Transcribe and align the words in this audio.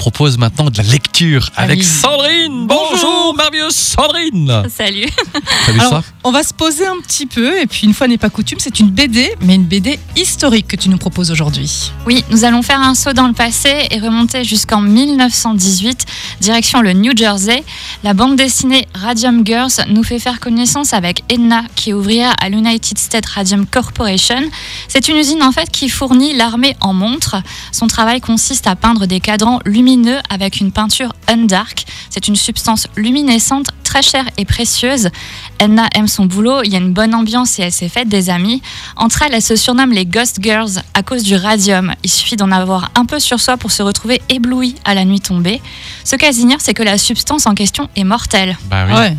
propose 0.00 0.38
maintenant 0.38 0.70
de 0.70 0.78
la 0.78 0.84
lecture 0.84 1.50
Ah 1.56 1.64
avec. 1.64 1.84
Sandrine. 1.84 2.49
Bonjour, 3.30 3.44
merveilleuse 3.44 3.76
Sandrine. 3.76 4.62
Salut. 4.68 5.06
Alors, 5.68 6.02
on 6.24 6.32
va 6.32 6.42
se 6.42 6.52
poser 6.52 6.84
un 6.84 6.98
petit 7.00 7.26
peu, 7.26 7.60
et 7.60 7.66
puis 7.66 7.82
une 7.84 7.94
fois 7.94 8.08
n'est 8.08 8.18
pas 8.18 8.28
coutume, 8.28 8.58
c'est 8.58 8.80
une 8.80 8.90
BD, 8.90 9.32
mais 9.42 9.54
une 9.54 9.66
BD 9.66 10.00
historique 10.16 10.66
que 10.66 10.74
tu 10.74 10.88
nous 10.88 10.96
proposes 10.96 11.30
aujourd'hui. 11.30 11.92
Oui, 12.06 12.24
nous 12.30 12.44
allons 12.44 12.62
faire 12.62 12.80
un 12.80 12.96
saut 12.96 13.12
dans 13.12 13.28
le 13.28 13.32
passé 13.32 13.86
et 13.92 14.00
remonter 14.00 14.42
jusqu'en 14.42 14.80
1918, 14.80 16.06
direction 16.40 16.80
le 16.80 16.92
New 16.92 17.16
Jersey. 17.16 17.62
La 18.02 18.14
bande 18.14 18.34
dessinée 18.34 18.88
Radium 18.94 19.46
Girls 19.46 19.84
nous 19.88 20.02
fait 20.02 20.18
faire 20.18 20.40
connaissance 20.40 20.92
avec 20.92 21.22
Edna, 21.28 21.62
qui 21.76 21.90
est 21.90 21.94
ouvrière 21.94 22.34
à 22.40 22.48
l'United 22.48 22.98
States 22.98 23.26
Radium 23.26 23.64
Corporation. 23.64 24.42
C'est 24.88 25.06
une 25.06 25.16
usine 25.16 25.44
en 25.44 25.52
fait 25.52 25.70
qui 25.70 25.88
fournit 25.88 26.34
l'armée 26.34 26.76
en 26.80 26.94
montres. 26.94 27.36
Son 27.70 27.86
travail 27.86 28.20
consiste 28.20 28.66
à 28.66 28.74
peindre 28.74 29.06
des 29.06 29.20
cadrans 29.20 29.60
lumineux 29.64 30.18
avec 30.30 30.60
une 30.60 30.72
peinture 30.72 31.12
undark. 31.28 31.84
C'est 32.10 32.26
une 32.26 32.36
substance 32.36 32.88
luminescente 33.20 33.68
très 33.84 34.02
chère 34.02 34.24
et 34.38 34.44
précieuse. 34.44 35.10
Edna 35.58 35.88
aime 35.94 36.08
son 36.08 36.24
boulot, 36.24 36.62
il 36.62 36.72
y 36.72 36.76
a 36.76 36.78
une 36.78 36.92
bonne 36.92 37.14
ambiance 37.14 37.58
et 37.58 37.62
elle 37.62 37.72
s'est 37.72 37.88
faite 37.88 38.08
des 38.08 38.30
amis. 38.30 38.62
Entre 38.96 39.22
elles, 39.22 39.34
elles 39.34 39.42
se 39.42 39.56
surnomment 39.56 39.92
les 39.92 40.06
Ghost 40.06 40.38
Girls 40.40 40.82
à 40.94 41.02
cause 41.02 41.22
du 41.22 41.34
radium. 41.36 41.92
Il 42.02 42.10
suffit 42.10 42.36
d'en 42.36 42.50
avoir 42.50 42.90
un 42.94 43.04
peu 43.04 43.18
sur 43.18 43.40
soi 43.40 43.56
pour 43.56 43.72
se 43.72 43.82
retrouver 43.82 44.22
ébloui 44.28 44.76
à 44.84 44.94
la 44.94 45.04
nuit 45.04 45.20
tombée. 45.20 45.60
Ce 46.04 46.16
qu'elles 46.16 46.38
ignorent, 46.38 46.60
c'est 46.60 46.74
que 46.74 46.82
la 46.82 46.98
substance 46.98 47.46
en 47.46 47.54
question 47.54 47.88
est 47.96 48.04
mortelle. 48.04 48.56
Bah 48.70 48.86
oui. 48.86 48.94
Ouais. 48.94 49.16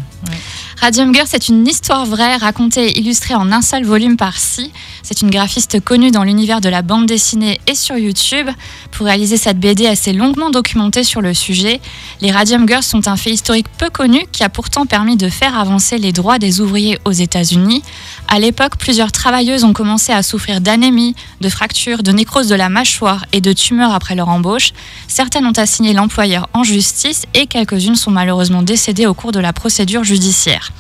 Radium 0.82 1.14
Girl, 1.14 1.28
c'est 1.30 1.48
une 1.48 1.68
histoire 1.68 2.08
vraie, 2.08 2.38
racontée 2.38 2.88
et 2.88 3.00
illustrée 3.00 3.36
en 3.36 3.52
un 3.52 3.62
seul 3.62 3.84
volume 3.86 4.18
par 4.18 4.40
Si. 4.40 4.72
C'est 5.04 5.22
une 5.22 5.30
graphiste 5.30 5.80
connue 5.80 6.10
dans 6.10 6.24
l'univers 6.24 6.60
de 6.60 6.70
la 6.70 6.82
bande 6.82 7.06
dessinée 7.06 7.62
et 7.68 7.76
sur 7.76 7.98
YouTube. 7.98 8.50
Pour 8.90 9.06
réaliser 9.06 9.38
cette 9.38 9.60
BD, 9.60 9.96
s'est 9.96 10.12
longuement 10.12 10.50
documentée 10.50 11.04
sur 11.04 11.22
le 11.22 11.36
sujet. 11.36 11.80
Les 12.22 12.32
Radium 12.32 12.68
Girls 12.68 12.82
sont 12.82 13.08
un 13.08 13.16
fait 13.16 13.30
historique 13.30 13.68
peu 13.78 13.92
connu 13.92 14.26
qui 14.32 14.44
a 14.44 14.50
pourtant 14.50 14.88
permis 14.88 15.18
de 15.18 15.30
faire 15.30 15.56
avancer 15.56 16.00
les 16.00 16.14
droits 16.14 16.40
des 16.40 16.62
ouvriers 16.62 16.98
aux 17.06 17.12
États-Unis. 17.12 17.84
À 18.28 18.40
l'époque, 18.40 18.78
plusieurs 18.78 19.12
travailleuses 19.12 19.64
ont 19.64 19.74
commencé 19.74 20.12
à 20.12 20.24
souffrir 20.24 20.62
d'anémie, 20.62 21.16
de 21.42 21.50
fractures, 21.50 22.02
de 22.02 22.12
nécrose 22.12 22.48
de 22.48 22.56
la 22.56 22.70
mâchoire 22.70 23.28
et 23.34 23.42
de 23.42 23.54
tumeurs 23.54 23.94
après 23.94 24.16
leur 24.16 24.30
embauche. 24.30 24.74
Certaines 25.08 25.46
ont 25.46 25.52
assigné 25.52 25.94
l'employeur 25.94 26.50
en 26.54 26.64
justice 26.64 27.28
et 27.36 27.46
quelques-unes 27.46 27.96
sont 27.96 28.10
malheureusement 28.10 28.64
décédées 28.64 29.06
au 29.06 29.14
cours 29.14 29.32
de 29.32 29.40
la 29.40 29.54
procédure 29.54 30.04
judiciaire. 30.04 30.71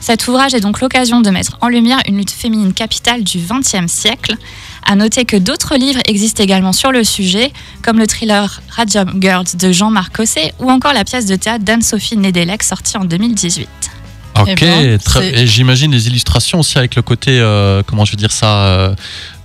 Cet 0.00 0.28
ouvrage 0.28 0.54
est 0.54 0.60
donc 0.60 0.80
l'occasion 0.80 1.20
de 1.20 1.30
mettre 1.30 1.58
en 1.60 1.68
lumière 1.68 2.00
une 2.06 2.16
lutte 2.16 2.30
féminine 2.30 2.72
capitale 2.72 3.24
du 3.24 3.38
XXe 3.38 3.90
siècle. 3.90 4.36
À 4.84 4.94
noter 4.94 5.24
que 5.24 5.36
d'autres 5.36 5.76
livres 5.76 6.00
existent 6.06 6.42
également 6.42 6.72
sur 6.72 6.92
le 6.92 7.04
sujet, 7.04 7.52
comme 7.82 7.98
le 7.98 8.06
thriller 8.06 8.60
Radium 8.70 9.20
Girls 9.20 9.56
de 9.58 9.72
Jean-Marc 9.72 10.16
Cosset 10.16 10.54
ou 10.60 10.70
encore 10.70 10.92
la 10.92 11.04
pièce 11.04 11.26
de 11.26 11.36
théâtre 11.36 11.64
d'Anne-Sophie 11.64 12.16
Nedelec 12.16 12.62
sortie 12.62 12.96
en 12.96 13.04
2018. 13.04 13.68
Ok, 14.42 14.48
Eh 14.50 14.54
ben, 14.66 14.98
très- 14.98 15.20
c'est- 15.32 15.38
et 15.42 15.46
j'imagine 15.46 15.90
les 15.92 16.06
illustrations 16.08 16.60
aussi 16.60 16.78
avec 16.78 16.94
le 16.96 17.02
côté, 17.02 17.38
euh, 17.40 17.82
comment 17.86 18.04
je 18.04 18.12
veux 18.12 18.16
dire 18.16 18.32
ça, 18.32 18.46
euh, 18.64 18.94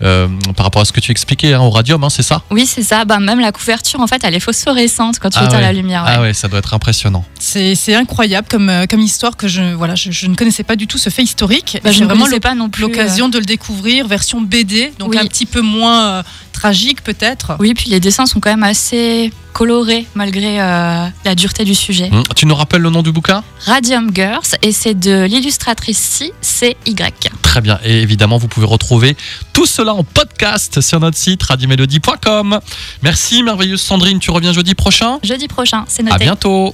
euh, 0.02 0.28
par 0.56 0.66
rapport 0.66 0.82
à 0.82 0.86
ce 0.86 0.92
que 0.92 1.00
tu 1.00 1.12
expliquais 1.12 1.54
hein, 1.54 1.62
au 1.62 1.70
radium, 1.70 2.04
hein, 2.04 2.10
c'est 2.10 2.24
ça? 2.24 2.42
Oui, 2.52 2.66
c'est 2.66 2.84
ça. 2.84 3.06
Bah, 3.06 3.20
même 3.20 3.40
la 3.40 3.52
couverture, 3.52 4.00
en 4.02 4.08
fait, 4.08 4.22
elle 4.24 4.36
est 4.36 4.40
phosphorescente 4.40 5.20
quand 5.20 5.30
tu 5.30 5.38
Ah 5.40 5.46
éteins 5.46 5.56
ouais. 5.58 5.62
la 5.62 5.74
lumière. 5.74 6.04
ouais. 6.04 6.10
Ah 6.14 6.22
ouais, 6.22 6.34
ça 6.34 6.48
doit 6.48 6.60
être 6.60 6.74
impressionnant. 6.74 7.24
C'est 7.40 7.76
incroyable 7.96 8.48
comme, 8.50 8.70
euh, 8.70 8.86
comme 8.90 9.00
histoire 9.02 9.38
que 9.38 9.48
je, 9.48 9.62
voilà, 9.74 9.96
je, 9.96 10.12
je 10.12 10.28
ne 10.28 10.36
connaissais 10.36 10.64
pas 10.64 10.76
du 10.76 10.88
tout 10.88 10.98
ce 10.98 11.10
fait 11.10 11.24
historique. 11.24 11.78
Bah, 11.84 11.92
je 11.92 12.02
ne 12.02 12.06
vraiment 12.06 12.26
pas 12.42 12.56
non 12.56 12.70
plus. 12.70 12.84
euh, 12.84 12.88
l'occasion 12.88 13.30
de 13.30 13.38
le 13.38 13.46
découvrir, 13.46 14.08
version 14.08 14.42
BD, 14.42 14.92
donc 15.00 15.12
Oui. 15.12 15.18
un 15.20 15.26
petit 15.26 15.46
peu 15.46 15.62
moins 15.62 16.06
euh, 16.08 16.24
tragique 16.64 17.04
peut-être? 17.04 17.58
Oui, 17.60 17.74
puis 17.74 17.90
les 17.90 18.00
dessins 18.00 18.26
sont 18.26 18.40
quand 18.40 18.50
même 18.50 18.64
assez 18.64 19.34
colorés 19.52 20.08
malgré 20.16 20.60
euh, 20.62 21.06
la 21.26 21.36
dureté 21.36 21.66
du 21.66 21.76
sujet. 21.76 22.10
Hum, 22.12 22.24
Tu 22.36 22.46
nous 22.46 22.56
rappelles 22.56 22.82
le 22.82 22.90
nom 22.90 23.04
du 23.04 23.12
bouquin? 23.12 23.44
Radium 23.66 24.10
Girls, 24.16 24.42
et 24.62 24.72
c'est 24.72 24.94
de 24.98 25.26
l'illustratrice 25.26 25.98
Si, 26.00 26.32
C, 26.42 26.78
Y. 26.86 27.30
Très 27.42 27.60
bien. 27.62 27.80
Et 27.84 28.02
évidemment, 28.02 28.38
vous 28.38 28.48
pouvez 28.48 28.66
retrouver 28.66 29.16
tout 29.52 29.66
cela 29.66 29.94
en 29.94 30.04
podcast 30.06 30.80
sur 30.82 31.00
notre 31.02 31.18
site 31.18 31.44
radiomélodie.com. 31.44 32.60
Merci, 33.04 33.44
merveilleuse 33.44 33.82
Sandrine. 33.82 34.20
Tu 34.20 34.32
reviens 34.32 34.54
jeudi 34.54 34.74
prochain? 34.74 35.20
Jeudi 35.24 35.48
prochain, 35.48 35.84
c'est 35.88 36.02
À 36.08 36.12
noté. 36.14 36.24
bientôt. 36.24 36.74